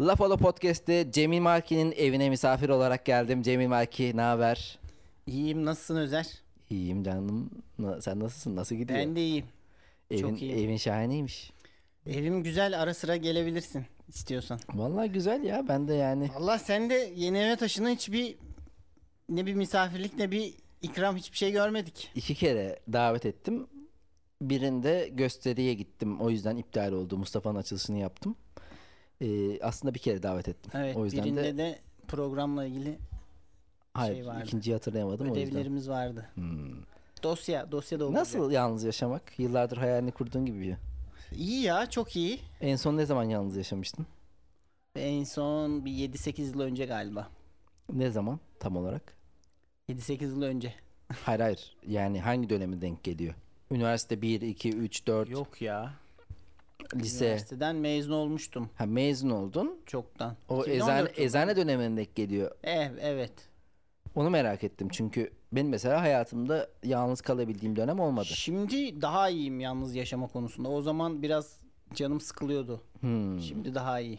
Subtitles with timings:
[0.00, 3.42] Lafalo Podcast'te Cemil Marki'nin evine misafir olarak geldim.
[3.42, 4.78] Cemil Marki ne haber?
[5.26, 6.26] İyiyim nasılsın Özer?
[6.70, 7.50] İyiyim canım.
[8.00, 8.56] Sen nasılsın?
[8.56, 8.98] Nasıl gidiyor?
[8.98, 9.44] Ben de iyiyim.
[10.10, 10.58] evin, çok iyiyim.
[10.58, 11.52] Evin şahaneymiş.
[12.06, 14.60] Evim güzel ara sıra gelebilirsin istiyorsan.
[14.74, 15.68] Vallahi güzel ya.
[15.68, 18.36] Ben de yani Allah sen de yeni eve taşına hiçbir
[19.28, 22.10] ne bir misafirlik ne bir ikram hiçbir şey görmedik.
[22.14, 23.66] iki kere davet ettim.
[24.42, 26.20] Birinde gösteriye gittim.
[26.20, 27.16] O yüzden iptal oldu.
[27.16, 28.36] Mustafa'nın açılışını yaptım.
[29.20, 30.72] Ee, aslında bir kere davet ettim.
[30.74, 31.78] Evet o yüzden birinde de, de,
[32.08, 32.98] programla ilgili
[33.94, 34.44] hayır, şey vardı.
[34.46, 35.48] ikinciyi hatırlayamadım o yüzden.
[35.52, 36.28] ödevlerimiz vardı.
[36.34, 36.70] Hmm.
[37.22, 38.12] Dosya dosya da.
[38.12, 39.38] Nasıl yalnız yaşamak?
[39.38, 40.60] Yıllardır hayalini kurduğun gibi.
[40.60, 40.76] bir-
[41.36, 42.40] İyi ya çok iyi.
[42.60, 44.06] En son ne zaman yalnız yaşamıştın?
[44.96, 47.28] En son bir 7-8 yıl önce galiba.
[47.92, 49.14] Ne zaman tam olarak?
[49.88, 50.74] 7-8 yıl önce.
[51.24, 51.76] Hayır hayır.
[51.86, 53.34] Yani hangi dönemi denk geliyor?
[53.70, 55.94] Üniversite 1, 2, 3, 4, Yok ya.
[56.94, 57.24] Lise.
[57.24, 59.80] Üniversiteden mezun olmuştum Ha mezun oldun.
[59.86, 60.36] çoktan.
[60.48, 61.22] O 2014 eczane, yılında.
[61.22, 62.50] eczane dönemine denk geliyor.
[62.64, 63.32] Eh, evet.
[64.14, 64.88] Onu merak ettim.
[64.92, 68.26] Çünkü benim mesela hayatımda yalnız kalabildiğim dönem olmadı.
[68.26, 70.68] Şimdi daha iyiyim yalnız yaşama konusunda.
[70.68, 71.56] O zaman biraz
[71.94, 72.80] canım sıkılıyordu.
[73.00, 73.40] Hmm.
[73.40, 74.18] Şimdi daha iyi.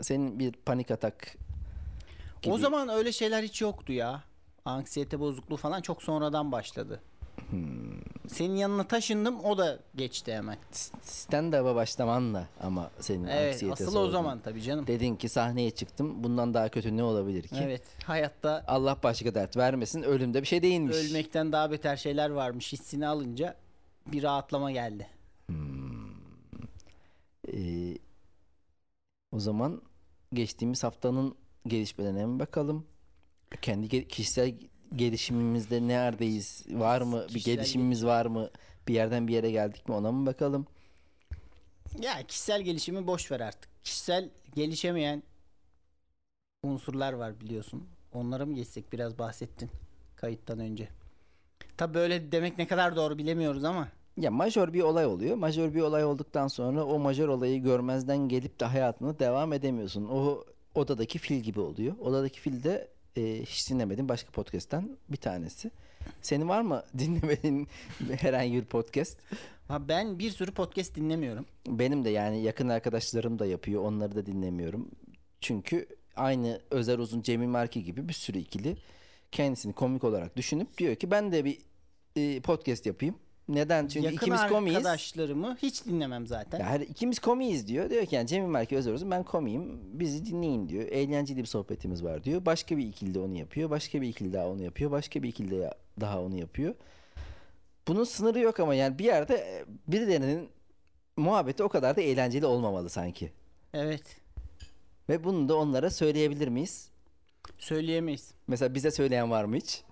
[0.00, 1.36] Senin bir panik atak
[2.42, 2.54] gibi.
[2.54, 4.24] O zaman öyle şeyler hiç yoktu ya.
[4.64, 7.00] Anksiyete bozukluğu falan çok sonradan başladı.
[7.50, 8.00] Hmm.
[8.28, 10.56] Senin yanına taşındım o da geçti hemen.
[11.02, 14.86] stand-up'a başlamanla ama senin Evet anksiyete asıl o zaman tabii canım.
[14.86, 16.24] Dedin ki sahneye çıktım.
[16.24, 17.56] Bundan daha kötü ne olabilir ki?
[17.62, 20.02] Evet hayatta Allah başka dert vermesin.
[20.02, 20.96] Ölümde bir şey değilmiş.
[20.96, 23.56] ölmekten daha beter şeyler varmış hissini alınca
[24.06, 25.06] bir rahatlama geldi.
[27.54, 27.98] Ee,
[29.32, 29.82] o zaman
[30.32, 31.34] geçtiğimiz haftanın
[31.66, 32.86] gelişmelerine mi bakalım?
[33.62, 34.54] Kendi kişisel
[34.96, 36.64] gelişimimizde neredeyiz?
[36.70, 37.28] Var mı?
[37.34, 38.50] Bir Kişisel gelişimimiz var mı?
[38.88, 39.94] Bir yerden bir yere geldik mi?
[39.94, 40.66] Ona mı bakalım?
[42.00, 43.70] Ya kişisel gelişimi boş ver artık.
[43.84, 45.22] Kişisel gelişemeyen
[46.62, 47.88] unsurlar var biliyorsun.
[48.12, 49.70] Onlara mı geçsek biraz bahsettin
[50.16, 50.88] kayıttan önce.
[51.76, 55.36] Tabi böyle demek ne kadar doğru bilemiyoruz ama Ya majör bir olay oluyor.
[55.36, 60.08] Majör bir olay olduktan sonra o majör olayı görmezden gelip de hayatına devam edemiyorsun.
[60.08, 60.44] O
[60.74, 61.98] odadaki fil gibi oluyor.
[61.98, 65.70] Odadaki fil de e, hiç dinlemedim başka podcast'ten bir tanesi.
[66.22, 67.68] Senin var mı dinlemediğin
[68.10, 69.18] herhangi bir podcast?
[69.68, 71.46] ha ben bir sürü podcast dinlemiyorum.
[71.66, 73.82] Benim de yani yakın arkadaşlarım da yapıyor.
[73.82, 74.88] Onları da dinlemiyorum.
[75.40, 75.86] Çünkü
[76.16, 78.76] aynı Özer Uzun, Cemil Marki gibi bir sürü ikili
[79.32, 81.58] kendisini komik olarak düşünüp diyor ki ben de bir
[82.16, 83.14] e, podcast yapayım.
[83.48, 83.86] Neden?
[83.86, 84.76] Çünkü Yakın ikimiz komiyiz.
[84.76, 86.58] arkadaşlarımı hiç dinlemem zaten.
[86.58, 87.90] Ya her ikimiz komiyiz diyor.
[87.90, 89.80] Diyor ki yani Cemil Marki Özer Uzun ben komiyim.
[89.98, 90.84] Bizi dinleyin diyor.
[90.88, 92.46] Eğlenceli bir sohbetimiz var diyor.
[92.46, 93.70] Başka bir ikili de onu yapıyor.
[93.70, 94.90] Başka bir ikili daha onu yapıyor.
[94.90, 96.74] Başka bir ikili de daha onu yapıyor.
[97.88, 100.48] Bunun sınırı yok ama yani bir yerde e, birilerinin
[101.16, 103.32] muhabbeti o kadar da eğlenceli olmamalı sanki.
[103.74, 104.16] Evet.
[105.08, 106.88] Ve bunu da onlara söyleyebilir miyiz?
[107.58, 108.30] Söyleyemeyiz.
[108.46, 109.82] Mesela bize söyleyen var mı hiç?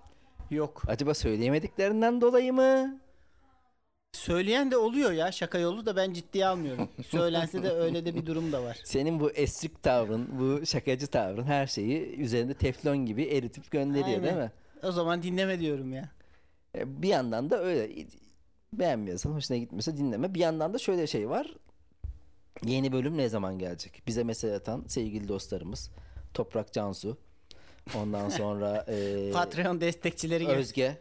[0.51, 0.83] Yok.
[0.87, 3.00] Acaba söyleyemediklerinden dolayı mı?
[4.21, 6.89] Söyleyen de oluyor ya şaka yolu da ben ciddiye almıyorum.
[7.07, 8.79] Söylense de öyle de bir durum da var.
[8.83, 14.23] Senin bu esrik tavrın, bu şakacı tavrın her şeyi üzerinde teflon gibi eritip gönderiyor Aynen.
[14.23, 14.51] değil mi?
[14.83, 16.09] O zaman dinleme diyorum ya.
[16.77, 18.05] E, Bir yandan da öyle
[18.73, 20.33] beğenmiyorsan, hoşuna gitmiyorsa dinleme.
[20.33, 21.47] Bir yandan da şöyle şey var.
[22.65, 24.03] Yeni bölüm ne zaman gelecek?
[24.07, 25.91] Bize mesaj atan sevgili dostlarımız
[26.33, 27.17] Toprak Cansu.
[27.97, 30.53] Ondan sonra e, Patreon destekçileri gibi.
[30.53, 30.97] Özge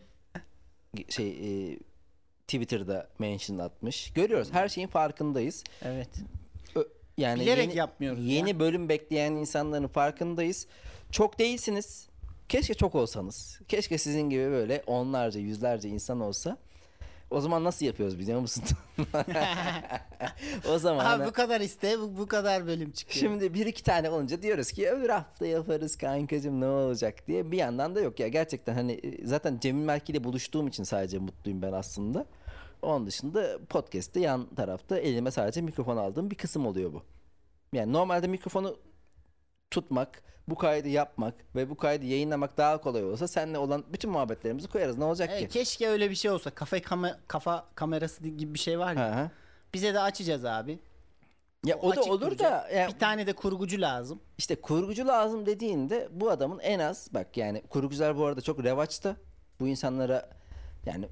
[1.08, 1.28] şey
[1.72, 1.78] e,
[2.50, 4.12] Twitter'da mention atmış.
[4.12, 4.48] Görüyoruz.
[4.52, 5.64] Her şeyin farkındayız.
[5.82, 6.08] Evet.
[7.16, 8.60] Yani Bilerek yeni, yapmıyoruz Yeni ya.
[8.60, 10.66] bölüm bekleyen insanların farkındayız.
[11.10, 12.08] Çok değilsiniz.
[12.48, 13.60] Keşke çok olsanız.
[13.68, 16.56] Keşke sizin gibi böyle onlarca, yüzlerce insan olsa.
[17.30, 18.64] O zaman nasıl yapıyoruz biliyor musun?
[20.68, 23.18] o zaman Abi hani- bu kadar iste bu, bu kadar bölüm çıkıyor.
[23.20, 27.58] Şimdi bir iki tane olunca diyoruz ki öbür hafta yaparız kankacığım ne olacak diye bir
[27.58, 31.62] yandan da yok ya gerçekten hani e, zaten Cemil Merki ile buluştuğum için sadece mutluyum
[31.62, 32.26] ben aslında.
[32.82, 37.02] Onun dışında podcast'te yan tarafta elime sadece mikrofon aldığım bir kısım oluyor bu.
[37.72, 38.76] Yani normalde mikrofonu
[39.70, 44.68] tutmak, bu kaydı yapmak ve bu kaydı yayınlamak daha kolay olsa seninle olan bütün muhabbetlerimizi
[44.68, 44.98] koyarız.
[44.98, 45.48] Ne olacak Evet, ki?
[45.58, 46.50] keşke öyle bir şey olsa.
[46.50, 49.16] Kafa kama, kafa kamerası gibi bir şey var ya.
[49.16, 49.30] Hı hı.
[49.74, 50.78] Bize de açacağız abi.
[51.64, 52.52] Ya o, da açık olur duracak.
[52.52, 54.20] da yani Bir tane de kurgucu lazım.
[54.38, 59.16] İşte kurgucu lazım dediğinde bu adamın en az bak yani kurgucular bu arada çok revaçta.
[59.60, 60.30] Bu insanlara
[60.86, 61.08] yani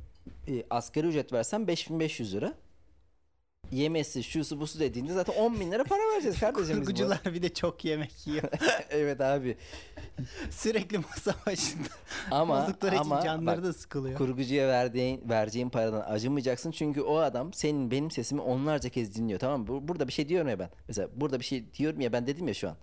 [0.49, 2.55] e, asgari ücret versen 5500 lira.
[3.73, 6.77] Yemesi şusu busu dediğinde zaten 10 bin lira para vereceğiz kardeşim.
[6.77, 8.43] Kurgucular bir de çok yemek yiyor.
[8.91, 9.57] evet abi.
[10.51, 11.89] Sürekli masa başında
[12.31, 14.19] Ama oldukları ama için canları bak, da sıkılıyor.
[14.19, 19.61] kurgucuya verdiğin vereceğin paradan acımayacaksın çünkü o adam senin benim sesimi onlarca kez dinliyor tamam
[19.61, 19.67] mı?
[19.69, 20.71] Bu- Burada bir şey diyorum ya ben.
[20.89, 22.77] Mesela burada bir şey diyorum ya ben dedim ya şu an.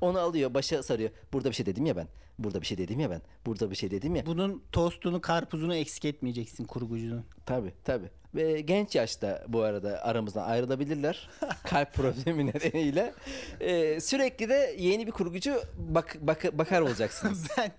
[0.00, 1.10] Onu alıyor başa sarıyor.
[1.32, 2.08] Burada bir şey dedim ya ben.
[2.38, 3.22] Burada bir şey dedim ya ben.
[3.46, 4.26] Burada bir şey dedim ya.
[4.26, 7.24] Bunun tostunu, karpuzunu eksik etmeyeceksin kurgucunun.
[7.46, 8.06] Tabi tabi.
[8.34, 11.28] Ve genç yaşta bu arada aramızdan ayrılabilirler.
[11.64, 13.14] Kalp problemi nedeniyle.
[13.60, 17.48] Ee, sürekli de yeni bir kurgucu bak, bak- bakar olacaksınız.
[17.58, 17.72] Ben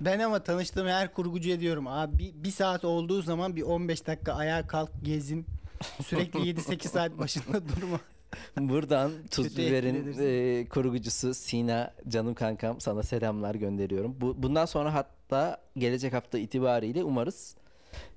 [0.00, 4.32] ben ama tanıştığım her kurgucuya diyorum abi bir, bir saat olduğu zaman bir 15 dakika
[4.32, 5.46] ayağa kalk gezin.
[6.02, 8.00] Sürekli 7-8 saat başında durma.
[8.58, 14.16] Buradan Tuz Biber'in e, kurgucusu Sina canım kankam sana selamlar gönderiyorum.
[14.20, 17.56] Bu, bundan sonra hatta gelecek hafta itibariyle umarız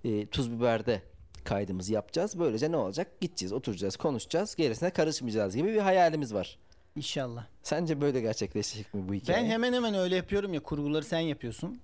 [0.04, 1.02] e, Tuz Biber'de
[1.44, 2.40] kaydımızı yapacağız.
[2.40, 3.22] Böylece ne olacak?
[3.22, 4.56] Gideceğiz, oturacağız, konuşacağız.
[4.56, 6.58] Gerisine karışmayacağız gibi bir hayalimiz var.
[6.96, 7.46] İnşallah.
[7.64, 9.40] Sence böyle gerçekleşecek mi bu hikaye?
[9.40, 11.82] Ben hemen hemen öyle yapıyorum ya kurguları sen yapıyorsun.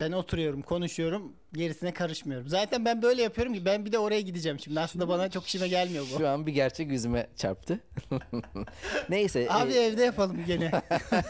[0.00, 2.48] Ben oturuyorum, konuşuyorum, gerisine karışmıyorum.
[2.48, 4.80] Zaten ben böyle yapıyorum ki ben bir de oraya gideceğim şimdi.
[4.80, 6.18] Aslında bana çok işime gelmiyor bu.
[6.18, 7.80] Şu an bir gerçek yüzüme çarptı.
[9.08, 9.46] Neyse.
[9.50, 10.70] Abi e, evde yapalım gene.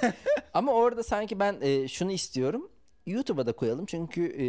[0.54, 2.70] ama orada sanki ben e, şunu istiyorum.
[3.06, 3.86] YouTube'a da koyalım.
[3.86, 4.44] Çünkü e,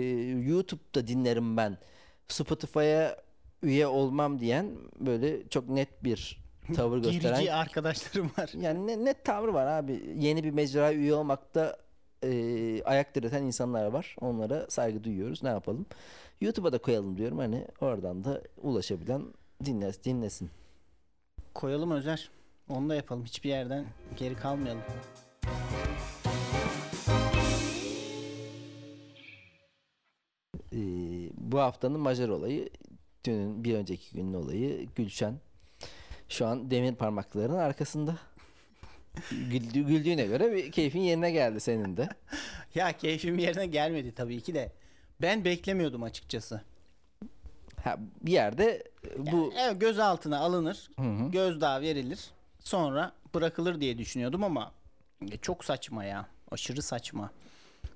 [0.49, 1.77] YouTube'da dinlerim ben.
[2.27, 3.17] Spotify'a
[3.63, 6.43] üye olmam diyen böyle çok net bir
[6.75, 7.35] tavır gösteren.
[7.35, 8.49] Gerici arkadaşlarım var.
[8.59, 10.13] Yani ne- net tavrı var abi.
[10.17, 11.77] Yeni bir mecraya üye olmakta
[12.23, 14.15] e, ayak direten insanlar var.
[14.21, 15.43] Onlara saygı duyuyoruz.
[15.43, 15.85] Ne yapalım?
[16.41, 17.37] YouTube'a da koyalım diyorum.
[17.37, 19.23] Hani oradan da ulaşabilen
[19.65, 20.03] dinlesin.
[20.03, 20.49] dinlesin.
[21.53, 22.29] Koyalım Özer.
[22.69, 23.25] Onu da yapalım.
[23.25, 23.85] Hiçbir yerden
[24.17, 24.81] geri kalmayalım.
[30.71, 30.77] Ee,
[31.51, 32.69] bu haftanın majör olayı
[33.25, 35.39] dünün bir önceki günün olayı Gülşen
[36.29, 38.15] şu an demir parmaklarının arkasında.
[39.31, 42.09] Güldü, güldüğüne göre bir keyfin yerine geldi senin de.
[42.75, 44.71] Ya keyfim yerine gelmedi tabii ki de.
[45.21, 46.61] Ben beklemiyordum açıkçası.
[47.83, 50.89] Ha, bir yerde e, bu Evet gözaltına alınır.
[50.95, 51.31] Hı hı.
[51.31, 52.19] Gözdağı verilir.
[52.59, 54.71] Sonra bırakılır diye düşünüyordum ama
[55.31, 56.27] e, çok saçma ya.
[56.51, 57.31] Aşırı saçma.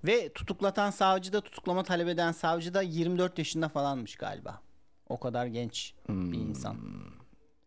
[0.03, 4.62] Ve tutuklatan savcı da tutuklama talep eden savcı da 24 yaşında falanmış galiba.
[5.09, 6.33] O kadar genç bir Hmm.
[6.33, 6.77] insan.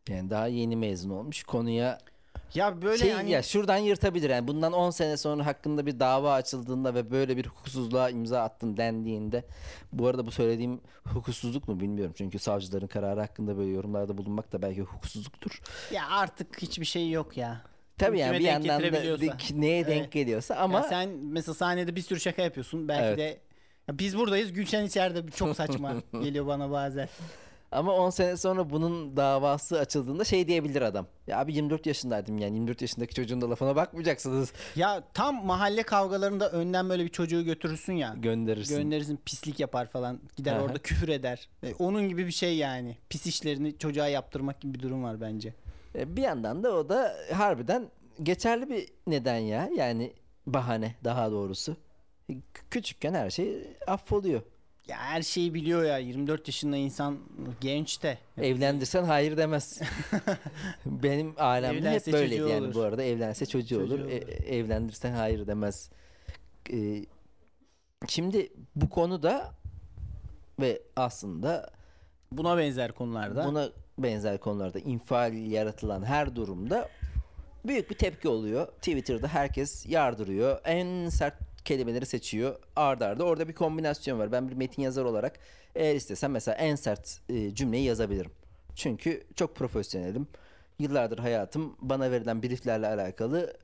[0.08, 1.98] yani daha yeni mezun olmuş konuya
[2.54, 6.32] Ya böyle şey hani ya şuradan yırtabilir yani bundan 10 sene sonra hakkında bir dava
[6.32, 9.44] açıldığında ve böyle bir hukuksuzluğa imza attın dendiğinde
[9.92, 14.62] bu arada bu söylediğim hukuksuzluk mu bilmiyorum çünkü savcıların kararı hakkında böyle yorumlarda bulunmak da
[14.62, 15.60] belki hukuksuzluktur.
[15.92, 17.62] ya artık hiçbir şey yok ya.
[17.98, 20.12] Tabii yani bir yandan da neye denk Evet.
[20.12, 22.88] geliyorsa Ama ama sen mesela sahnede bir sürü şaka yapıyorsun.
[22.88, 23.18] Belki Evet.
[23.18, 23.38] de
[23.88, 24.52] ya biz buradayız.
[24.52, 27.08] Gülşen içeride çok saçma geliyor bana bazen.
[27.72, 31.06] ama 10 sene sonra bunun davası açıldığında şey diyebilir adam.
[31.26, 34.52] Ya abi 24 yaşındaydım yani 24 yaşındaki çocuğun da lafına bakmayacaksınız.
[34.76, 38.14] Ya tam mahalle kavgalarında önden böyle bir çocuğu götürürsün ya.
[38.18, 38.76] Gönderirsin.
[38.78, 40.20] Gönderirsin pislik yapar falan.
[40.36, 40.62] Gider Aha.
[40.62, 41.48] orada küfür eder.
[41.62, 42.96] E, onun gibi bir şey yani.
[43.08, 45.54] Pis işlerini çocuğa yaptırmak gibi bir durum var bence.
[45.98, 47.90] E, Bir yandan da o da harbiden
[48.22, 49.68] geçerli bir neden ya.
[49.76, 50.12] Yani
[50.46, 51.76] bahane daha doğrusu.
[52.30, 52.32] E,
[52.70, 54.42] Küçükken her şey affoluyor.
[54.88, 55.98] Ya her şeyi biliyor ya.
[55.98, 57.18] 24 yaşında insan
[57.60, 58.18] genç de.
[58.38, 59.80] Evlendirsen hayır demez.
[60.86, 62.74] Benim ailemde Evlense hep böyleydi yani olur.
[62.74, 63.98] bu arada evlense çocuğu, Çocuğu olur.
[63.98, 64.44] E- olur.
[64.46, 65.90] evlendirsen hayır demez.
[66.72, 67.04] E,
[68.08, 69.54] şimdi bu konuda
[70.60, 71.70] ve aslında
[72.32, 73.44] Buna benzer konularda.
[73.46, 76.88] buna benzer konularda infial yaratılan her durumda
[77.64, 78.66] büyük bir tepki oluyor.
[78.66, 80.60] Twitter'da herkes yardırıyor.
[80.64, 81.34] En sert
[81.64, 82.56] kelimeleri seçiyor.
[82.76, 84.32] Arda arda orada bir kombinasyon var.
[84.32, 85.38] Ben bir metin yazar olarak
[85.74, 88.30] eğer istesem mesela en sert e, cümleyi yazabilirim.
[88.74, 90.26] Çünkü çok profesyonelim.
[90.78, 93.56] Yıllardır hayatım bana verilen brieflerle alakalı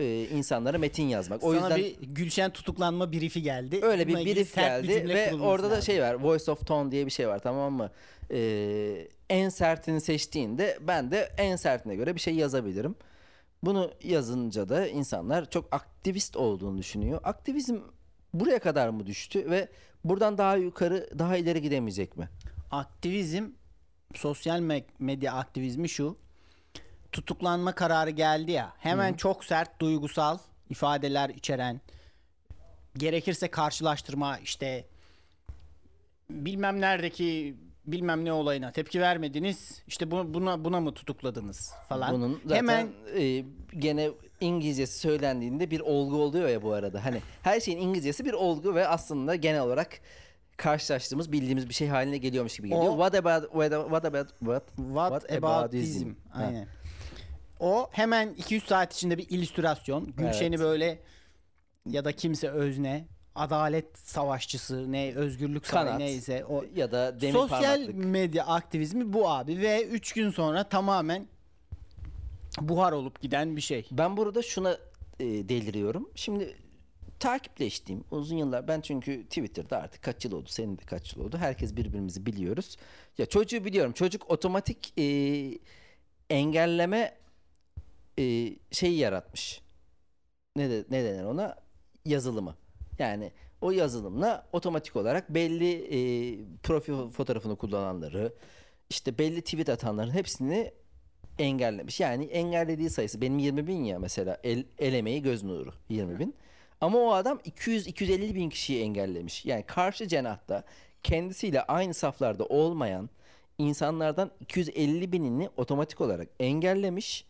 [0.00, 1.44] e, insanlara metin yazmak.
[1.44, 3.80] O Sana yüzden bir Gülşen tutuklanma briefi geldi.
[3.82, 5.82] Öyle bir ilgili brief bir geldi cümle ve orada da lazım.
[5.82, 6.14] şey var.
[6.14, 7.90] Voice of tone diye bir şey var tamam mı?
[8.30, 12.94] Ee, en sertini seçtiğinde ben de en sertine göre bir şey yazabilirim.
[13.62, 17.20] Bunu yazınca da insanlar çok aktivist olduğunu düşünüyor.
[17.24, 17.78] Aktivizm
[18.34, 19.68] buraya kadar mı düştü ve
[20.04, 22.28] buradan daha yukarı, daha ileri gidemeyecek mi?
[22.70, 23.44] Aktivizm,
[24.14, 26.16] sosyal me- medya aktivizmi şu.
[27.12, 28.72] Tutuklanma kararı geldi ya.
[28.78, 30.38] Hemen çok sert duygusal
[30.70, 31.80] ifadeler içeren
[32.96, 34.86] gerekirse karşılaştırma işte
[36.30, 39.82] bilmem neredeki bilmem ne olayına tepki vermediniz.
[39.86, 42.14] İşte bu, buna buna mı tutukladınız falan.
[42.14, 42.88] Bunun zaten Hemen
[43.18, 43.44] e,
[43.78, 44.10] gene
[44.40, 47.04] İngilizcesi söylendiğinde bir olgu oluyor ya bu arada.
[47.04, 50.00] Hani her şeyin İngilizcesi bir olgu ve aslında genel olarak
[50.56, 52.86] karşılaştığımız bildiğimiz bir şey haline geliyormuş gibi geliyor.
[52.86, 55.96] O- what about what, what about what, What, about ism?
[55.98, 56.10] ism?
[56.30, 56.44] Ha.
[56.44, 56.66] Aynen.
[57.60, 60.12] O hemen 2-3 saat içinde bir illüstrasyon.
[60.16, 60.58] Gülşen'i Evet.
[60.60, 60.98] böyle
[61.86, 67.62] ya da kimse özne, adalet savaşçısı, ne özgürlük savunucu neyse o ya da demir sosyal
[67.62, 68.04] parmaklık.
[68.04, 71.26] medya aktivizmi bu abi ve 3 gün sonra tamamen
[72.60, 73.86] buhar olup giden bir şey.
[73.90, 74.78] Ben burada şuna
[75.20, 76.10] e, deliriyorum.
[76.14, 76.56] Şimdi
[77.18, 81.36] takipleştiğim uzun yıllar ben çünkü Twitter'da artık kaç yıl oldu senin de kaç yıl oldu
[81.36, 82.76] herkes birbirimizi biliyoruz.
[83.18, 85.04] Ya çocuğu biliyorum çocuk otomatik e,
[86.30, 87.18] engelleme
[88.18, 89.60] e, şeyi yaratmış.
[90.56, 91.56] Ne, de, ne denir ona?
[92.04, 92.56] Yazılımı.
[92.98, 95.98] Yani o yazılımla otomatik olarak belli e,
[96.62, 98.32] profil fotoğrafını kullananları
[98.90, 100.72] işte belli tweet atanların hepsini
[101.38, 102.00] engellemiş.
[102.00, 106.34] Yani engellediği sayısı benim 20 bin ya mesela el, el göz nuru 20 bin.
[106.80, 109.44] Ama o adam 200-250 bin kişiyi engellemiş.
[109.44, 110.64] Yani karşı cenahta
[111.02, 113.10] kendisiyle aynı saflarda olmayan
[113.58, 117.26] insanlardan 250 binini otomatik olarak engellemiş.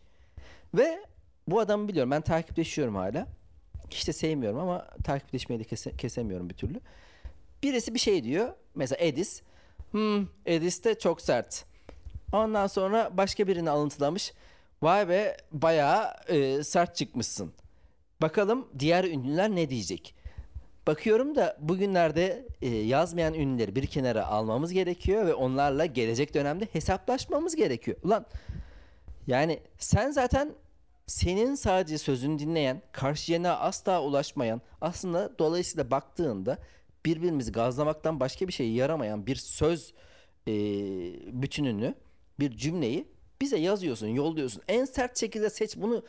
[0.73, 0.99] Ve
[1.47, 3.27] bu adamı biliyorum ben takipleşiyorum hala.
[3.91, 6.79] Hiç de sevmiyorum ama takipleşmeyi de kese- kesemiyorum bir türlü.
[7.63, 8.49] Birisi bir şey diyor.
[8.75, 9.41] Mesela Edis.
[9.91, 11.65] Hmm, Edis de çok sert.
[12.33, 14.33] Ondan sonra başka birini alıntılamış.
[14.81, 17.53] Vay be bayağı e, sert çıkmışsın.
[18.21, 20.15] Bakalım diğer ünlüler ne diyecek?
[20.87, 27.55] Bakıyorum da bugünlerde e, yazmayan ünlüleri bir kenara almamız gerekiyor ve onlarla gelecek dönemde hesaplaşmamız
[27.55, 27.97] gerekiyor.
[28.03, 28.25] Ulan
[29.27, 30.49] yani sen zaten
[31.07, 36.57] senin sadece sözünü dinleyen, karşıyana asla ulaşmayan, aslında dolayısıyla baktığında
[37.05, 39.93] birbirimizi gazlamaktan başka bir şey yaramayan bir söz
[40.47, 40.53] e,
[41.41, 41.95] bütününü,
[42.39, 43.07] bir cümleyi
[43.41, 44.61] bize yazıyorsun, yolluyorsun.
[44.67, 46.03] En sert şekilde seç bunu.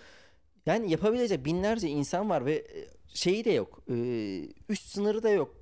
[0.66, 3.82] Yani yapabilecek binlerce insan var ve e, şeyi de yok.
[3.90, 3.94] e,
[4.68, 5.56] üst sınırı da yok.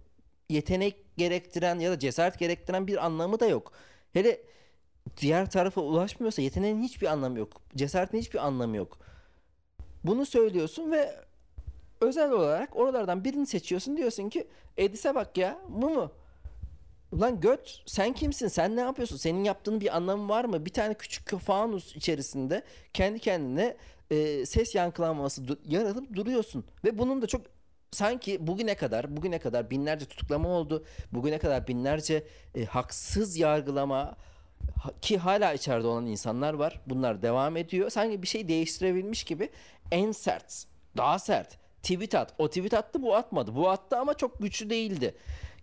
[0.48, 3.72] Yetenek gerektiren ya da cesaret gerektiren bir anlamı da yok.
[4.12, 4.40] Hele
[5.16, 7.62] diğer tarafa ulaşmıyorsa yeteneğin hiçbir anlamı yok.
[7.76, 8.98] Cesaretin hiçbir anlamı yok.
[10.04, 11.14] Bunu söylüyorsun ve
[12.00, 14.46] özel olarak oralardan birini seçiyorsun diyorsun ki
[14.76, 16.12] Edis'e bak ya bu mu?
[17.12, 18.48] Ulan göt sen kimsin?
[18.48, 19.16] Sen ne yapıyorsun?
[19.16, 20.66] Senin yaptığın bir anlamı var mı?
[20.66, 23.76] Bir tane küçük fanus içerisinde kendi kendine
[24.10, 26.64] e, ses yankılanması yaratıp duruyorsun.
[26.84, 27.42] Ve bunun da çok
[27.90, 30.84] sanki bugüne kadar bugüne kadar binlerce tutuklama oldu.
[31.12, 34.16] Bugüne kadar binlerce e, haksız yargılama
[35.02, 36.80] ki hala içeride olan insanlar var.
[36.86, 37.90] Bunlar devam ediyor.
[37.90, 39.48] Sanki bir şey değiştirebilmiş gibi
[39.90, 40.64] en sert,
[40.96, 42.34] daha sert tweet at.
[42.38, 43.54] O tweet attı bu atmadı.
[43.54, 45.14] Bu attı ama çok güçlü değildi.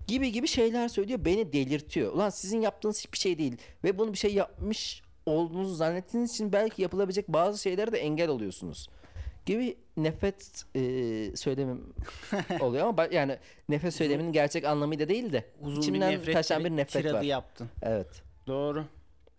[0.08, 1.26] Gibi gibi şeyler söylüyor.
[1.26, 2.14] Beni delirtiyor.
[2.14, 3.58] Ulan sizin yaptığınız hiçbir şey değil.
[3.84, 8.90] Ve bunu bir şey yapmış olduğunuzu zannettiğiniz için belki yapılabilecek bazı şeylere de engel oluyorsunuz.
[9.46, 10.82] Gibi nefret e,
[11.36, 11.94] söylemim
[12.60, 13.38] oluyor ama yani
[13.70, 17.22] nefret söyleminin gerçek anlamıyla değil de Uzun içimden bir taşan bir nefret var.
[17.22, 17.70] yaptın.
[17.82, 18.31] Evet.
[18.52, 18.86] Doğru.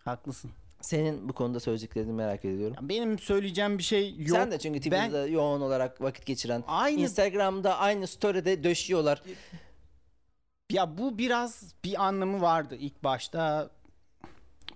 [0.05, 0.51] Haklısın.
[0.81, 2.77] Senin bu konuda söyleyeceklerini merak ediyorum.
[2.83, 4.29] Ya Benim söyleyeceğim bir şey yok.
[4.39, 9.23] Sen de çünkü Twitter'da yoğun olarak vakit geçiren, Aynı- Instagram'da aynı story'de döşüyorlar.
[10.71, 13.71] Ya bu biraz bir anlamı vardı ilk başta.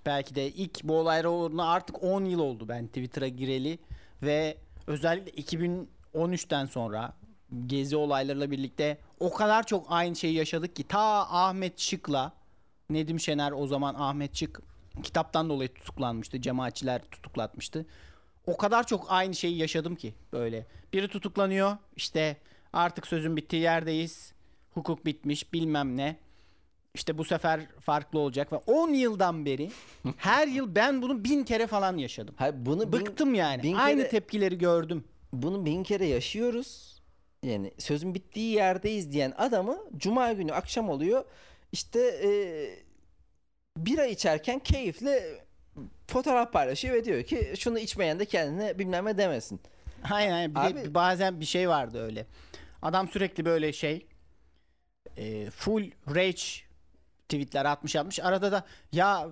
[0.06, 3.78] Belki de ilk bu olaylar olduğunda artık 10 yıl oldu ben Twitter'a gireli
[4.22, 7.12] ve özellikle 2013'ten sonra
[7.66, 11.00] gezi olaylarıyla birlikte o kadar çok aynı şeyi yaşadık ki ta
[11.30, 12.32] Ahmet Şık'la
[12.90, 14.60] Nedim Şener o zaman Ahmet Şık
[15.02, 16.40] kitaptan dolayı tutuklanmıştı.
[16.40, 17.86] Cemaatçiler tutuklatmıştı.
[18.46, 20.66] O kadar çok aynı şeyi yaşadım ki böyle.
[20.92, 22.36] Biri tutuklanıyor işte
[22.72, 24.32] artık sözün bittiği yerdeyiz.
[24.74, 26.16] Hukuk bitmiş bilmem ne.
[26.94, 29.70] İşte bu sefer farklı olacak ve 10 yıldan beri
[30.16, 32.34] her yıl ben bunu bin kere falan yaşadım.
[32.38, 33.62] Hayır, bunu bin- Bıktım yani.
[33.62, 35.04] bin Aynı kere- tepkileri gördüm.
[35.32, 36.96] bunu bin kere yaşıyoruz.
[37.42, 41.24] Yani sözün bittiği yerdeyiz diyen adamı cuma günü akşam oluyor.
[41.72, 42.30] İşte e,
[43.76, 45.40] bira içerken keyifle
[46.06, 49.60] fotoğraf paylaşıyor ve diyor ki şunu içmeyen de kendine bilmem ne demesin.
[50.10, 50.54] Aynen aynen.
[50.54, 52.26] Bir de Abi- bazen bir şey vardı öyle.
[52.82, 54.06] Adam sürekli böyle şey
[55.16, 56.42] e, full rage
[57.28, 58.20] tweetler atmış atmış.
[58.20, 59.28] Arada da ya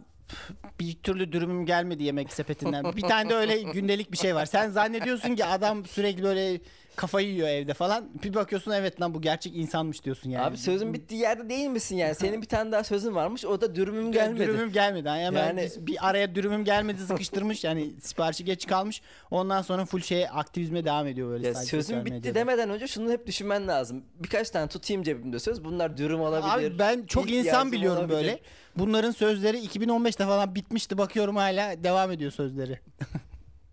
[0.81, 2.97] bir türlü dürümüm gelmedi yemek sepetinden.
[2.97, 4.47] Bir tane de öyle gündelik bir şey var.
[4.47, 6.61] Sen zannediyorsun ki adam sürekli böyle
[6.97, 8.09] kafayı yiyor evde falan.
[8.25, 10.45] Bir bakıyorsun evet lan bu gerçek insanmış diyorsun yani.
[10.45, 12.15] Abi sözün bittiği yerde değil misin yani?
[12.15, 13.45] Senin bir tane daha sözün varmış.
[13.45, 14.47] O da dürümüm gelmedi.
[14.47, 15.09] Dürümüm gelmedi.
[15.09, 17.65] Yani Yani- bir- bir araya dürümüm gelmedi sıkıştırmış.
[17.65, 19.03] Yani siparişi geç kalmış.
[19.31, 21.47] Ondan sonra full şey aktivizme devam ediyor böyle.
[21.49, 22.35] Ya sözün bitti medyada.
[22.35, 24.05] demeden önce şunu hep düşünmen lazım.
[24.19, 25.65] Birkaç tane tutayım cebimde söz.
[25.65, 26.69] Bunlar dürüm olabilir.
[26.71, 28.17] Abi ben çok insan biliyorum olabilir.
[28.17, 28.41] böyle.
[28.77, 30.99] Bunların sözleri 2015'te falan bitmişti.
[30.99, 32.79] Bakıyorum hala devam ediyor sözleri.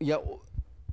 [0.02, 0.22] Ya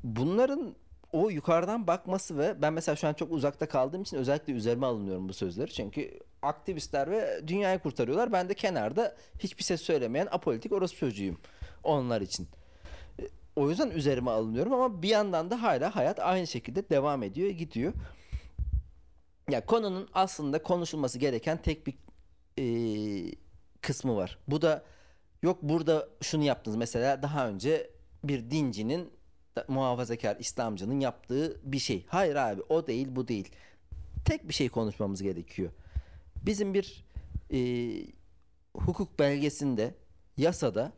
[0.04, 0.74] bunların
[1.12, 5.28] o yukarıdan bakması ve ben mesela şu an çok uzakta kaldığım için özellikle üzerime alınıyorum
[5.28, 5.72] bu sözleri.
[5.72, 8.32] Çünkü aktivistler ve dünyayı kurtarıyorlar.
[8.32, 11.38] Ben de kenarda hiçbir ses söylemeyen apolitik orospu çocuğuyum
[11.84, 12.48] onlar için.
[13.56, 17.92] O yüzden üzerime alınıyorum ama bir yandan da hala hayat aynı şekilde devam ediyor, gidiyor.
[19.50, 21.94] Ya konunun aslında konuşulması gereken tek bir
[22.58, 22.66] e,
[23.80, 24.38] kısmı var.
[24.48, 24.84] Bu da
[25.42, 27.90] yok burada şunu yaptınız mesela daha önce
[28.24, 29.17] bir dincinin
[29.68, 32.04] muhafazakar İslamcının yaptığı bir şey.
[32.08, 33.48] Hayır abi o değil bu değil.
[34.24, 35.70] Tek bir şey konuşmamız gerekiyor.
[36.46, 37.04] Bizim bir
[37.52, 37.58] e,
[38.76, 39.94] hukuk belgesinde
[40.36, 40.92] yasada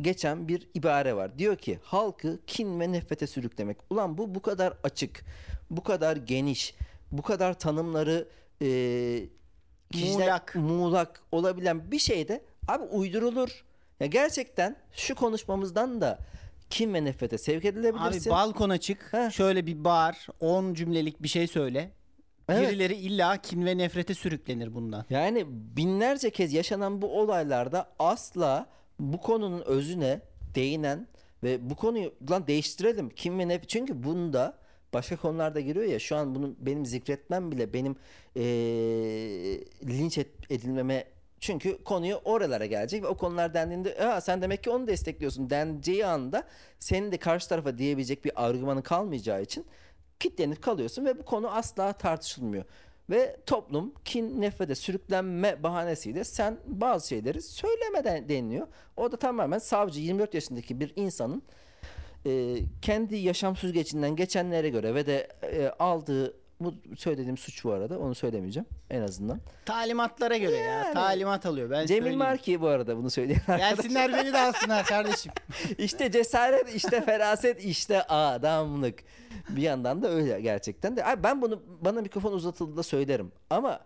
[0.00, 1.38] geçen bir ibare var.
[1.38, 3.76] Diyor ki halkı kin ve nefrete sürüklemek.
[3.90, 5.24] Ulan bu bu kadar açık,
[5.70, 6.74] bu kadar geniş,
[7.12, 8.28] bu kadar tanımları
[8.62, 8.66] e,
[9.92, 10.54] kişiler- Muğlak.
[10.54, 13.64] muğlak olabilen bir şey de abi uydurulur.
[14.00, 16.18] Ya gerçekten şu konuşmamızdan da
[16.70, 18.32] kin ve nefrete sevk Abi edilebilirsin.
[18.32, 19.08] balkona çık.
[19.12, 19.30] Heh.
[19.30, 20.16] Şöyle bir bağır.
[20.40, 21.90] 10 cümlelik bir şey söyle.
[22.48, 22.70] Evet.
[22.70, 25.04] Birileri illa kin ve nefrete sürüklenir bundan.
[25.10, 28.66] Yani binlerce kez yaşanan bu olaylarda asla
[28.98, 30.20] bu konunun özüne
[30.54, 31.08] değinen
[31.42, 34.58] ve bu konuyu lan değiştirelim kim ve ne çünkü bunda
[34.94, 37.96] başka konularda giriyor ya şu an bunu benim zikretmem bile benim
[38.34, 41.04] eee, linç et- edilmeme
[41.46, 46.06] çünkü konuyu oralara gelecek ve o konular dendiğinde Aa, sen demek ki onu destekliyorsun deneceği
[46.06, 46.44] anda
[46.78, 49.66] senin de karşı tarafa diyebilecek bir argümanın kalmayacağı için
[50.20, 52.64] kitlenip kalıyorsun ve bu konu asla tartışılmıyor.
[53.10, 58.66] Ve toplum kin, nefrete sürüklenme bahanesiyle sen bazı şeyleri söylemeden deniliyor.
[58.96, 61.42] O da tamamen savcı 24 yaşındaki bir insanın
[62.26, 67.98] e, kendi yaşam süzgecinden geçenlere göre ve de e, aldığı bu söylediğim suç bu arada
[67.98, 69.40] onu söylemeyeceğim en azından.
[69.64, 70.64] Talimatlara göre ya.
[70.64, 70.94] Yani.
[70.94, 71.70] Talimat alıyor.
[71.70, 72.18] Ben Cemil söyleyeyim.
[72.18, 73.76] Marki bu arada bunu söyleyen arkadaş.
[73.76, 75.32] Gelsinler beni de alsınlar kardeşim.
[75.78, 78.98] İşte cesaret, işte feraset, işte adamlık.
[79.48, 81.04] Bir yandan da öyle gerçekten de.
[81.04, 83.32] Ay ben bunu bana mikrofon uzatıldığında söylerim.
[83.50, 83.80] Ama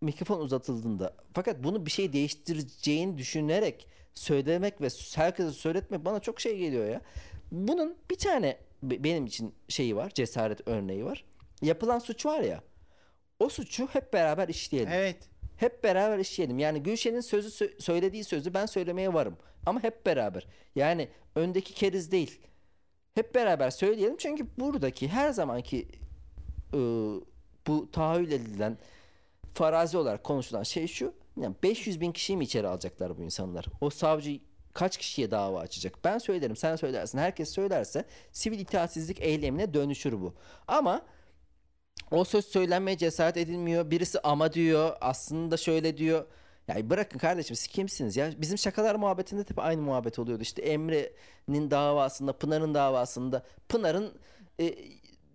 [0.00, 6.56] mikrofon uzatıldığında fakat bunu bir şey değiştireceğini düşünerek söylemek ve herkese söyletmek bana çok şey
[6.58, 7.00] geliyor ya.
[7.52, 11.24] Bunun bir tane be- benim için şeyi var, cesaret örneği var.
[11.62, 12.62] Yapılan suç var ya.
[13.38, 14.92] O suçu hep beraber işleyelim.
[14.92, 15.28] Evet.
[15.56, 16.58] Hep beraber işleyelim.
[16.58, 19.36] Yani Gülşen'in sözü sö- söylediği sözü ben söylemeye varım.
[19.66, 20.46] Ama hep beraber.
[20.74, 22.40] Yani öndeki keriz değil.
[23.14, 24.16] Hep beraber söyleyelim.
[24.16, 25.88] Çünkü buradaki her zamanki
[26.74, 27.20] ıı,
[27.66, 28.78] bu tahayyül edilen
[29.54, 31.14] farazi olarak konuşulan şey şu.
[31.36, 33.66] Yani 500 bin kişiyi mi içeri alacaklar bu insanlar?
[33.80, 34.40] O savcı
[34.72, 36.04] kaç kişiye dava açacak?
[36.04, 37.18] Ben söylerim, sen söylersin.
[37.18, 40.34] Herkes söylerse sivil itaatsizlik eylemine dönüşür bu.
[40.68, 41.02] Ama
[42.10, 43.90] o söz söylenmeye cesaret edilmiyor.
[43.90, 44.96] Birisi ama diyor.
[45.00, 46.24] Aslında şöyle diyor.
[46.68, 48.30] Ya bırakın kardeşim siz kimsiniz ya?
[48.36, 50.42] Bizim şakalar muhabbetinde hep aynı muhabbet oluyordu.
[50.42, 53.42] İşte Emre'nin davasında, Pınar'ın davasında.
[53.68, 54.12] Pınar'ın
[54.60, 54.74] e,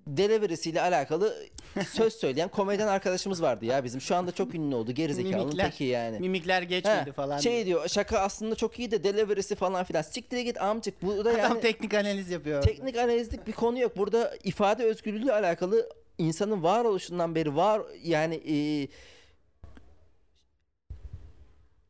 [0.07, 1.35] delivery'siyle alakalı
[1.91, 4.01] söz söyleyen komedyen arkadaşımız vardı ya bizim.
[4.01, 4.91] Şu anda çok ünlü oldu.
[4.91, 5.71] Gerizekalının Mimikler.
[5.71, 6.19] teki yani.
[6.19, 7.38] Mimikler geçmedi He, falan.
[7.38, 10.01] Şey diyor şaka aslında çok iyi de delivery'si falan filan.
[10.01, 11.01] Siktir git amcık.
[11.01, 12.61] Bu da yani Adam teknik analiz yapıyor.
[12.63, 13.97] teknik analizlik bir konu yok.
[13.97, 18.88] Burada ifade özgürlüğü alakalı insanın varoluşundan beri var yani e,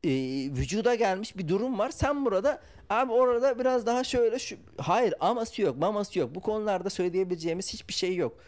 [0.04, 0.12] e,
[0.52, 1.90] vücuda gelmiş bir durum var.
[1.90, 6.36] Sen burada abi orada biraz daha şöyle şu hayır aması yok maması yok.
[6.36, 8.40] Bu konularda söyleyebileceğimiz hiçbir şey yok.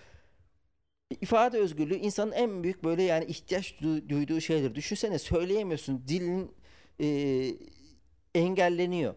[1.22, 4.76] İfade özgürlüğü insanın en büyük böyle yani ihtiyaç du- duyduğu şeydir.
[4.76, 6.04] Düşünsene söyleyemiyorsun.
[6.08, 6.52] Dilin
[7.02, 7.08] e,
[8.36, 9.16] engelleniyor.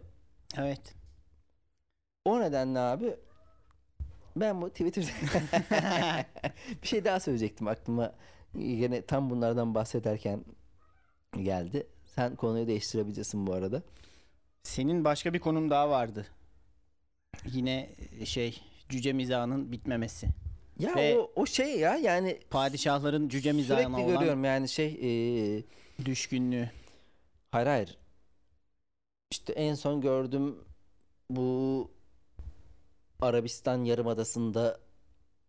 [0.59, 0.94] Evet.
[2.25, 3.16] O nedenle abi
[4.37, 5.09] ben bu Twitter'da
[6.83, 8.12] bir şey daha söyleyecektim aklıma
[8.55, 10.45] yine tam bunlardan bahsederken
[11.43, 11.87] geldi.
[12.05, 13.83] Sen konuyu değiştirebilirsin bu arada.
[14.62, 16.27] Senin başka bir konum daha vardı.
[17.47, 17.90] Yine
[18.25, 20.29] şey cüce mizahının bitmemesi.
[20.79, 25.62] Ya Ve- o, o şey ya yani Padişahların cüce mizahına olan görüyorum yani şey e,
[26.05, 26.71] düşkünlüğü.
[27.51, 27.99] hayır hayır
[29.31, 30.59] işte en son gördüm
[31.31, 31.90] bu
[33.22, 34.78] Arabistan Yarımadası'nda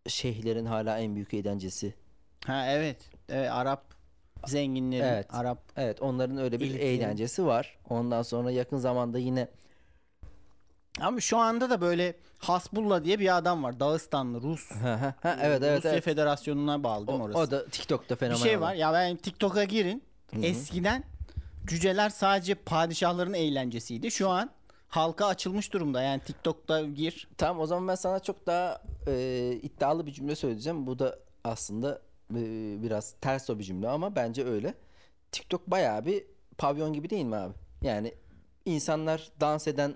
[0.06, 1.94] şeyhlerin hala en büyük eğlencesi.
[2.46, 2.96] Ha evet.
[3.28, 3.84] evet Arap
[4.46, 5.26] zenginlerin, Evet.
[5.34, 6.82] Arap Evet onların öyle bir İlkleri.
[6.82, 7.78] eğlencesi var.
[7.90, 9.48] Ondan sonra yakın zamanda yine
[11.00, 13.80] Ama şu anda da böyle Hasbullah diye bir adam var.
[13.80, 14.70] Dağıstanlı Rus.
[14.70, 16.04] Ha, evet evet Rusya evet.
[16.04, 17.38] Federasyonu'na bağlı değil mi orası?
[17.38, 18.42] o da TikTok'ta bir fenomen.
[18.42, 18.64] şey oldu.
[18.64, 18.74] var.
[18.74, 20.02] Ya ben TikTok'a girin.
[20.42, 21.04] Eskiden
[21.66, 24.10] cüceler sadece padişahların eğlencesiydi.
[24.10, 24.50] Şu an
[24.92, 26.02] halka açılmış durumda.
[26.02, 27.28] Yani TikTok'ta gir.
[27.38, 30.86] Tamam o zaman ben sana çok daha e, iddialı bir cümle söyleyeceğim.
[30.86, 32.00] Bu da aslında
[32.30, 32.40] e,
[32.82, 34.74] biraz ters o bir cümle ama bence öyle.
[35.32, 36.24] TikTok bayağı bir
[36.58, 37.54] pavyon gibi değil mi abi?
[37.82, 38.14] Yani
[38.64, 39.94] insanlar dans eden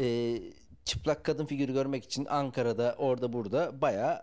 [0.00, 0.38] e,
[0.84, 4.22] çıplak kadın figürü görmek için Ankara'da orada burada bayağı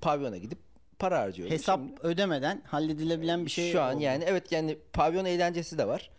[0.00, 0.58] pavyona gidip
[0.98, 1.50] para harcıyor.
[1.50, 4.02] Hesap ödemeden halledilebilen bir şey Şu an oldu.
[4.02, 6.10] yani evet yani pavyon eğlencesi de var.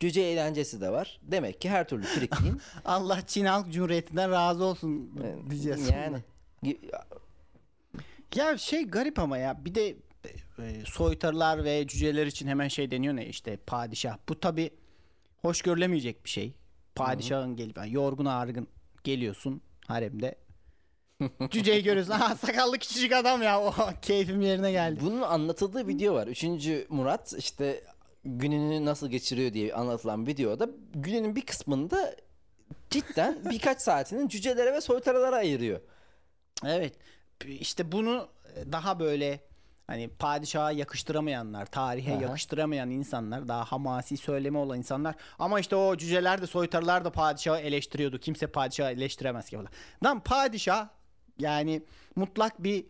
[0.00, 1.20] Cüce eğlencesi de var.
[1.22, 5.10] Demek ki her türlü frikliğin Allah Çin Halk Cumhuriyeti'nden razı olsun
[5.50, 5.90] diyeceğiz.
[5.90, 6.16] yani
[8.34, 9.88] Ya şey garip ama ya bir de
[10.58, 14.16] e, soytarılar ve cüceler için hemen şey deniyor ne işte padişah.
[14.28, 14.70] Bu tabi
[15.42, 16.54] hoş görülemeyecek bir şey.
[16.94, 18.68] Padişahın gelip yani yorgun argın
[19.04, 20.34] geliyorsun haremde.
[21.50, 22.12] Cüceyi görüyorsun.
[22.12, 23.60] Aha sakallı küçücük adam ya.
[23.64, 25.00] O keyfim yerine geldi.
[25.02, 26.26] bunun anlatıldığı video var.
[26.26, 27.84] Üçüncü Murat işte
[28.24, 32.16] gününü nasıl geçiriyor diye anlatılan videoda gününün bir kısmında
[32.90, 35.80] cidden birkaç saatinin cücelere ve soytarılara ayırıyor.
[36.66, 36.96] Evet.
[37.46, 38.28] İşte bunu
[38.72, 39.40] daha böyle
[39.86, 42.22] hani padişaha yakıştıramayanlar, tarihe Aha.
[42.22, 47.58] yakıştıramayan insanlar, daha hamasi söylemi olan insanlar ama işte o cüceler de soytarılar da padişahı
[47.58, 48.18] eleştiriyordu.
[48.18, 49.68] Kimse padişahı eleştiremez ki falan.
[50.04, 50.88] Lan padişah
[51.38, 51.82] yani
[52.16, 52.86] mutlak bir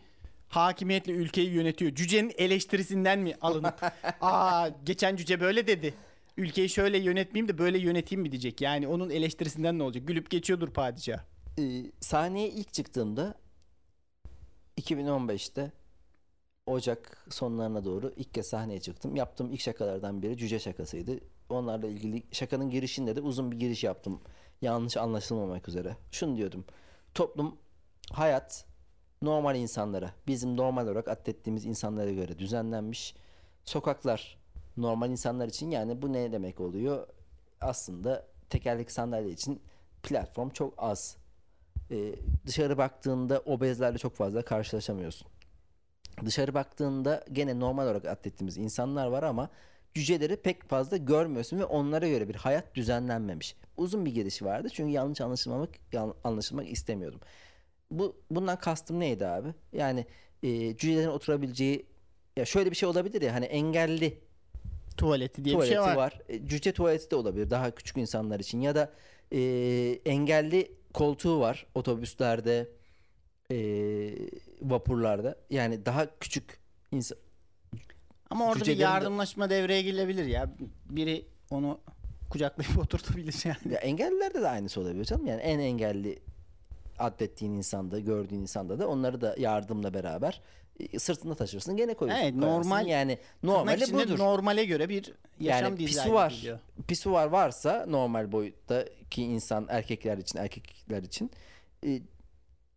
[0.48, 1.94] hakimiyetle ülkeyi yönetiyor.
[1.94, 3.82] Cücenin eleştirisinden mi alınıp
[4.20, 5.94] aa geçen cüce böyle dedi.
[6.36, 8.60] Ülkeyi şöyle yönetmeyeyim de böyle yöneteyim mi diyecek.
[8.60, 10.06] Yani onun eleştirisinden ne olacak?
[10.06, 11.18] Gülüp geçiyordur padişah.
[11.58, 13.34] Ee, sahneye ilk çıktığımda
[14.80, 15.72] 2015'te
[16.66, 19.16] Ocak sonlarına doğru ilk kez sahneye çıktım.
[19.16, 21.20] Yaptığım ilk şakalardan biri cüce şakasıydı.
[21.48, 24.20] Onlarla ilgili şakanın girişinde de uzun bir giriş yaptım.
[24.62, 25.96] Yanlış anlaşılmamak üzere.
[26.10, 26.64] Şunu diyordum.
[27.14, 27.58] Toplum,
[28.12, 28.66] hayat
[29.24, 33.14] normal insanlara, bizim normal olarak adettiğimiz insanlara göre düzenlenmiş.
[33.64, 34.38] Sokaklar
[34.76, 37.06] normal insanlar için yani bu ne demek oluyor?
[37.60, 39.62] Aslında tekerlek sandalye için
[40.02, 41.16] platform çok az.
[41.90, 42.14] Ee,
[42.46, 45.28] dışarı baktığında obezlerle çok fazla karşılaşamıyorsun.
[46.24, 49.50] Dışarı baktığında gene normal olarak adettiğimiz insanlar var ama
[49.94, 53.56] cüceleri pek fazla görmüyorsun ve onlara göre bir hayat düzenlenmemiş.
[53.76, 55.70] Uzun bir giriş vardı çünkü yanlış anlaşılmamak
[56.24, 57.20] anlaşılmak istemiyordum.
[57.98, 59.48] Bu bundan kastım neydi abi?
[59.72, 60.06] Yani
[60.42, 61.86] e, cücelerin oturabileceği
[62.36, 64.18] ya şöyle bir şey olabilir ya hani engelli
[64.96, 65.96] Tuvaleti diye tuvaleti bir şey var.
[65.96, 66.20] var.
[66.28, 68.92] E, Cüce tuvaleti de olabilir daha küçük insanlar için ya da
[69.32, 69.40] e,
[70.04, 72.68] engelli koltuğu var otobüslerde,
[73.50, 73.56] e,
[74.62, 75.36] vapurlarda.
[75.50, 76.58] Yani daha küçük
[76.92, 77.18] insan
[78.30, 80.50] Ama orada bir Cücelerin de- yardımlaşma devreye girilebilir ya.
[80.90, 81.80] Biri onu
[82.30, 83.74] kucaklayıp oturtabilir yani.
[83.74, 85.26] ya engellilerde de aynısı olabilir canım.
[85.26, 86.18] Yani en engelli
[86.98, 90.40] adettiğin insanda, gördüğün insanda da onları da yardımla beraber
[90.92, 92.24] e, sırtında taşırsın gene koyuyorsun.
[92.24, 92.70] Evet, koyarsın.
[92.70, 94.18] normal- yani normali budur.
[94.18, 96.58] normale göre bir yaşam yani dizaynı pisuvar, ediliyor.
[96.88, 101.30] pisuvar varsa normal boyuttaki insan erkekler için erkekler için
[101.86, 102.00] e,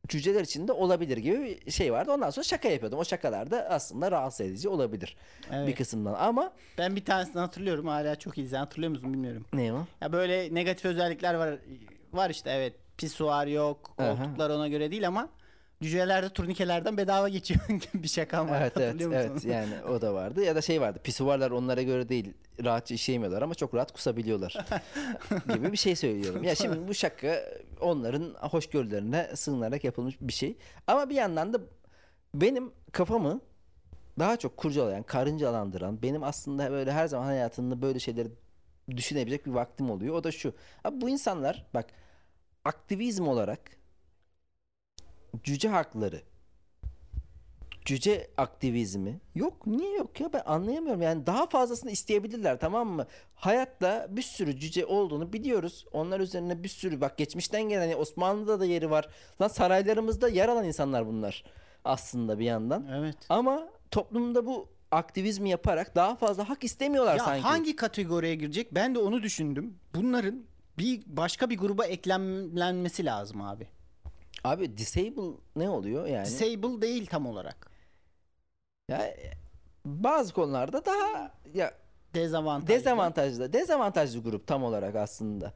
[0.07, 2.11] cüceler için de olabilir gibi bir şey vardı.
[2.11, 2.99] Ondan sonra şaka yapıyordum.
[2.99, 5.17] O şakalar da aslında rahatsız edici olabilir
[5.51, 5.67] Evet.
[5.67, 6.13] bir kısımdan.
[6.13, 8.47] Ama Ben bir tanesini hatırlıyorum hala çok iyi.
[8.47, 9.45] Sen hatırlıyor musun bilmiyorum.
[9.53, 9.85] ne o?
[10.01, 11.59] Ya böyle negatif özellikler var.
[12.13, 12.73] Var işte evet.
[12.97, 13.93] Pisuar yok.
[13.97, 15.29] Koltuklar ona göre değil ama
[15.81, 17.59] cücelerde turnikelerden bedava geçiyor
[17.93, 18.61] bir şaka var.
[18.61, 19.51] Evet evet evet onu?
[19.51, 20.43] yani o da vardı.
[20.43, 20.99] Ya da şey vardı.
[21.03, 22.33] Pisuvarlar onlara göre değil.
[22.63, 24.65] Rahatça işeyemiyorlar ama çok rahat kusabiliyorlar
[25.53, 26.43] gibi bir şey söylüyorum.
[26.43, 27.43] Ya şimdi bu şaka
[27.81, 30.57] onların hoşgörülerine sığınarak yapılmış bir şey.
[30.87, 31.59] Ama bir yandan da
[32.33, 33.41] benim kafamı
[34.19, 38.29] daha çok kurcalayan, karıncalandıran, benim aslında böyle her zaman hayatımda böyle şeyleri
[38.95, 40.15] düşünebilecek bir vaktim oluyor.
[40.15, 40.53] O da şu.
[40.83, 41.85] Abi bu insanlar bak
[42.67, 43.59] aktivizm olarak
[45.43, 46.21] cüce hakları
[47.85, 49.67] cüce aktivizmi yok.
[49.67, 50.33] Niye yok ya?
[50.33, 51.01] Ben anlayamıyorum.
[51.01, 53.07] Yani daha fazlasını isteyebilirler tamam mı?
[53.35, 55.85] Hayatta bir sürü cüce olduğunu biliyoruz.
[55.93, 59.09] Onlar üzerine bir sürü bak geçmişten gelen hani Osmanlı'da da yeri var.
[59.41, 61.43] Lan saraylarımızda yer alan insanlar bunlar
[61.85, 62.87] aslında bir yandan.
[62.99, 63.17] Evet.
[63.29, 67.41] ama toplumda bu aktivizmi yaparak daha fazla hak istemiyorlar Ya sanki.
[67.43, 68.75] hangi kategoriye girecek?
[68.75, 69.77] Ben de onu düşündüm.
[69.95, 70.43] Bunların
[70.79, 73.67] bir başka bir gruba eklemlenmesi lazım abi.
[74.43, 77.71] abi disable ne oluyor yani Disable değil tam olarak.
[78.89, 79.13] ya
[79.85, 81.71] bazı konularda daha ya
[82.13, 82.67] Dezavantajlı.
[82.75, 85.53] dezavantajlı dezavantajlı grup tam olarak aslında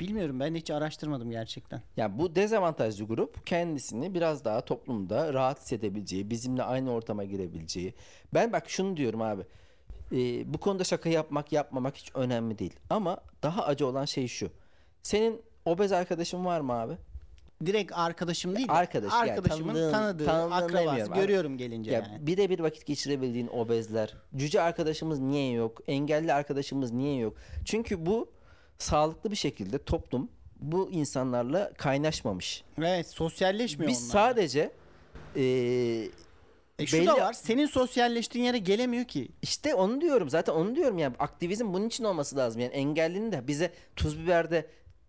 [0.00, 1.82] Bilmiyorum ben hiç araştırmadım gerçekten.
[1.96, 7.94] Yani bu dezavantajlı grup kendisini biraz daha toplumda rahat hissedebileceği, bizimle aynı ortama girebileceği.
[8.34, 9.42] Ben bak şunu diyorum abi.
[10.14, 12.74] E, bu konuda şaka yapmak yapmamak hiç önemli değil.
[12.90, 14.50] Ama daha acı olan şey şu.
[15.02, 16.94] Senin obez arkadaşın var mı abi?
[17.66, 21.20] Direkt arkadaşım değil de Arkadaş, yani arkadaşımın tanıdığın- tanıdığı, tanıdığın akrabası demiyorum abi.
[21.20, 22.26] görüyorum gelince Ya yani.
[22.26, 24.14] birebir vakit geçirebildiğin obezler.
[24.36, 25.80] Cüce arkadaşımız niye yok?
[25.86, 27.34] Engelli arkadaşımız niye yok?
[27.64, 28.30] Çünkü bu
[28.78, 30.28] sağlıklı bir şekilde toplum
[30.60, 32.64] bu insanlarla kaynaşmamış.
[32.78, 34.12] Evet sosyalleşmiyor Biz onlar.
[34.12, 34.70] sadece
[35.36, 35.42] e,
[36.78, 39.28] E şu belli- da var senin sosyalleştiğin yere gelemiyor ki.
[39.42, 43.46] işte onu diyorum zaten onu diyorum yani aktivizm bunun için olması lazım yani engellinin de
[43.48, 44.66] bize tuz biberde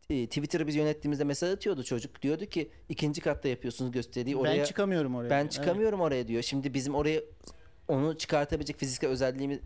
[0.09, 2.21] e, Twitter'ı biz yönettiğimizde mesaj atıyordu çocuk.
[2.21, 4.37] Diyordu ki ikinci katta yapıyorsunuz gösteriyi.
[4.37, 5.29] Oraya, ben çıkamıyorum oraya.
[5.29, 5.51] ben Evet.
[5.51, 6.41] çıkamıyorum oraya diyor.
[6.43, 7.21] Şimdi bizim oraya
[7.87, 9.59] onu çıkartabilecek fiziksel özelliğimiz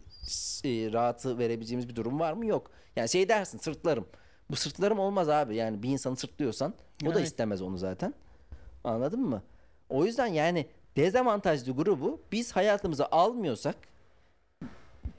[0.65, 2.45] e, rahatı verebileceğimiz bir durum var mı?
[2.45, 2.71] Yok.
[2.95, 4.07] Yani şey dersin sırtlarım.
[4.51, 5.55] Bu sırtlarım olmaz abi.
[5.55, 7.27] Yani bir insanı sırtlıyorsan o da Evet.
[7.27, 8.13] istemez onu zaten.
[8.83, 9.43] Anladın mı?
[9.89, 13.75] O yüzden yani dezavantajlı grubu biz hayatımıza almıyorsak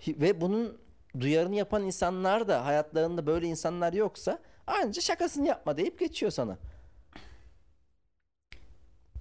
[0.09, 0.79] ve bunun
[1.21, 6.59] duyarını yapan insanlar da hayatlarında böyle insanlar yoksa anca şakasını yapma deyip geçiyor sana.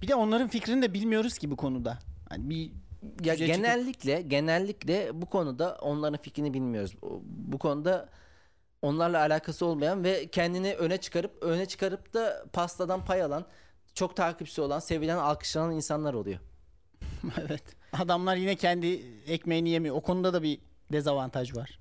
[0.02, 1.98] Bir de onların fikrini de bilmiyoruz ki bu konuda.
[2.28, 2.72] Hani bir
[3.24, 6.96] Ya Cüce çıkıp- genellikle genellikle bu konuda onların fikrini bilmiyoruz.
[7.22, 8.08] Bu konuda
[8.82, 13.44] onlarla alakası olmayan ve kendini öne çıkarıp öne çıkarıp da pastadan pay alan,
[13.94, 16.38] çok takipçisi olan, sevilen, alkışlanan insanlar oluyor.
[17.40, 17.62] evet.
[17.92, 18.86] Adamlar yine kendi
[19.26, 19.96] ekmeğini yemiyor.
[19.96, 20.58] O konuda da bir
[20.92, 21.78] dezavantaj var.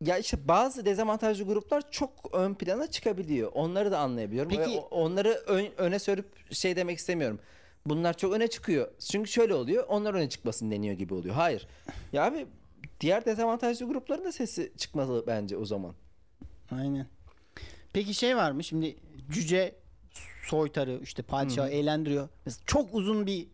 [0.00, 3.52] Ya işte bazı dezavantajlı gruplar çok ön plana çıkabiliyor.
[3.54, 4.50] Onları da anlayabiliyorum.
[4.50, 7.40] Peki- Ve onları ön- öne sürüp şey demek istemiyorum.
[7.86, 8.88] Bunlar çok öne çıkıyor.
[8.98, 9.84] Çünkü şöyle oluyor.
[9.88, 11.34] Onlar öne çıkmasın deniyor gibi oluyor.
[11.34, 11.66] Hayır.
[12.12, 12.46] Ya abi
[13.00, 15.94] diğer dezavantajlı grupların da sesi çıkmalı bence o zaman.
[16.70, 17.06] Aynen.
[17.92, 18.64] Peki şey var mı?
[18.64, 18.96] Şimdi
[19.30, 19.74] cüce
[20.44, 22.28] soytarı işte padişahı eğlendiriyor.
[22.46, 23.46] Mesela çok uzun bir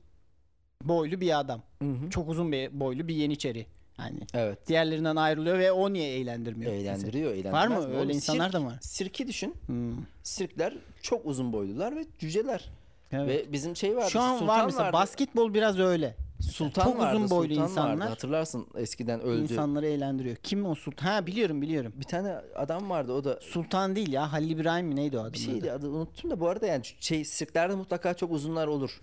[0.85, 1.63] boylu bir adam.
[2.11, 3.67] Çok uzun bir boylu bir yeniçeri.
[3.99, 4.67] Yani Evet.
[4.69, 6.73] diğerlerinden ayrılıyor ve o niye eğlendirmiyor?
[6.73, 7.87] Eğlendiriyor, eğlendirmez Var mı?
[7.87, 8.79] Öyle Oğlum insanlar sirk- da var.
[8.81, 9.55] Sirki düşün.
[9.67, 9.93] Hmm.
[10.23, 12.71] Sirkler çok uzun boylular ve cüceler.
[13.13, 13.29] Evet.
[13.49, 14.11] Ve bizim şey vardı.
[14.11, 14.93] Şu an Sultan var mesela vardı.
[14.93, 16.17] basketbol biraz öyle.
[16.41, 17.71] Sultan çok uzun vardı, boylu Sultan vardı.
[17.71, 19.43] insanlar- Hatırlarsın eskiden öldü.
[19.43, 20.37] İnsanları eğlendiriyor.
[20.37, 21.07] Kim o sultan?
[21.07, 21.93] Ha biliyorum biliyorum.
[21.97, 24.33] Bir tane adam vardı o da Sultan değil ya.
[24.33, 25.45] Halil İbrahim mi neydi o adamın bir adı?
[25.45, 29.01] şeydi adı unuttum da bu arada yani şey sirklerde mutlaka çok uzunlar olur.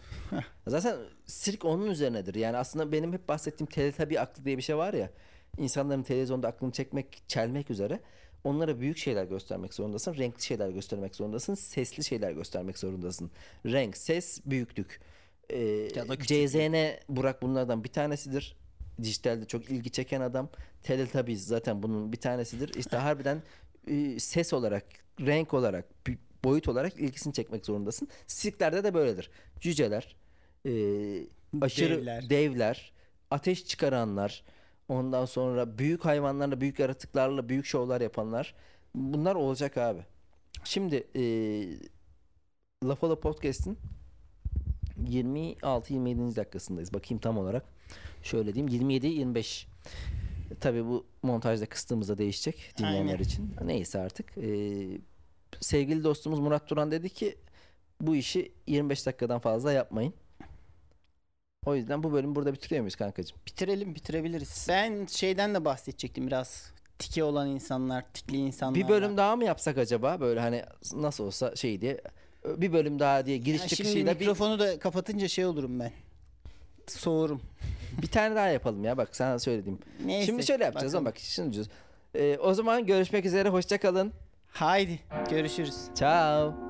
[0.67, 2.35] Zaten sirk onun üzerinedir.
[2.35, 5.09] Yani aslında benim hep bahsettiğim teletabi aklı diye bir şey var ya.
[5.57, 7.99] İnsanların televizyonda aklını çekmek, çelmek üzere
[8.43, 10.17] onlara büyük şeyler göstermek zorundasın.
[10.17, 11.55] Renkli şeyler göstermek zorundasın.
[11.55, 13.31] Sesli şeyler göstermek zorundasın.
[13.65, 14.99] Renk, ses, büyüklük.
[15.49, 15.57] Ee,
[15.95, 16.17] Ya da.
[16.19, 16.75] CZN
[17.09, 18.57] Burak bunlardan bir tanesidir.
[19.03, 20.49] Dijitalde çok ilgi çeken adam.
[20.83, 22.73] Teletubbies zaten bunun bir tanesidir.
[22.75, 23.43] İşte harbiden
[23.87, 24.85] e, ses olarak,
[25.19, 25.85] renk olarak,
[26.43, 28.07] boyut olarak ilgisini çekmek zorundasın.
[28.27, 29.29] Sirklerde de böyledir.
[29.59, 30.15] Cüceler,
[30.65, 30.71] e,
[31.61, 32.29] aşırı Devler.
[32.29, 32.91] devler,
[33.31, 34.43] ateş çıkaranlar,
[34.89, 38.55] ondan sonra büyük hayvanlarla, büyük yaratıklarla büyük şovlar yapanlar.
[38.95, 40.01] Bunlar olacak abi.
[40.63, 41.23] Şimdi e,
[42.83, 43.77] Lafala Podcast'in
[45.03, 46.35] 26-27.
[46.35, 46.93] dakikasındayız.
[46.93, 47.65] Bakayım tam olarak.
[48.23, 49.65] Şöyle diyeyim 27-25.
[50.59, 53.23] Tabii bu montajda kıstığımızda değişecek dinleyenler Aynen.
[53.23, 53.55] için.
[53.65, 54.37] Neyse artık.
[54.37, 54.87] Ee,
[55.59, 57.37] sevgili dostumuz Murat Duran dedi ki
[58.01, 60.13] bu işi 25 dakikadan fazla yapmayın.
[61.67, 63.37] O yüzden bu bölümü burada bitiriyor muyuz kankacığım?
[63.47, 64.65] Bitirelim bitirebiliriz.
[64.69, 66.71] Ben şeyden de bahsedecektim biraz.
[66.99, 68.75] Tiki olan insanlar, tikli insanlar.
[68.75, 70.19] Bir bölüm daha mı yapsak acaba?
[70.19, 72.01] Böyle hani nasıl olsa şey diye
[72.45, 75.91] bir bölüm daha diye giriş şimdi çıkışıyla bir, mikrofonu da kapatınca şey olurum ben.
[76.87, 77.41] Soğurum.
[78.01, 79.79] bir tane daha yapalım ya bak sana söylediğim.
[80.05, 80.25] Neyse.
[80.25, 81.07] Şimdi şöyle yapacağız bakalım.
[81.07, 81.71] ama bak şimdi diyoruz.
[82.15, 84.13] Ee, o zaman görüşmek üzere hoşça kalın.
[84.51, 84.99] Haydi
[85.29, 85.75] görüşürüz.
[85.95, 86.66] Ciao.